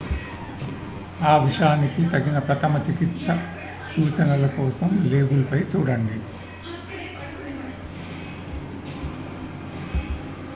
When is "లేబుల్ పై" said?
5.05-5.59